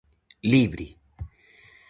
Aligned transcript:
Libre! 0.51 0.87